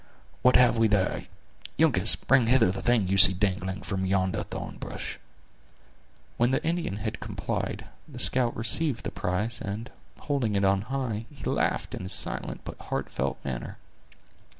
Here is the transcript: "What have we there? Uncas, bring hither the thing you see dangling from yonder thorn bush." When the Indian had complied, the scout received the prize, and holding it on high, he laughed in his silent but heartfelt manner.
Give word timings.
"What 0.41 0.55
have 0.55 0.79
we 0.79 0.87
there? 0.87 1.25
Uncas, 1.77 2.15
bring 2.15 2.47
hither 2.47 2.71
the 2.71 2.81
thing 2.81 3.07
you 3.07 3.17
see 3.19 3.33
dangling 3.35 3.83
from 3.83 4.03
yonder 4.07 4.41
thorn 4.41 4.77
bush." 4.79 5.19
When 6.37 6.49
the 6.49 6.65
Indian 6.65 6.95
had 6.97 7.19
complied, 7.19 7.85
the 8.07 8.17
scout 8.17 8.55
received 8.57 9.03
the 9.03 9.11
prize, 9.11 9.61
and 9.61 9.91
holding 10.21 10.55
it 10.55 10.65
on 10.65 10.81
high, 10.89 11.27
he 11.31 11.43
laughed 11.43 11.93
in 11.93 12.01
his 12.01 12.13
silent 12.13 12.61
but 12.65 12.79
heartfelt 12.81 13.37
manner. 13.45 13.77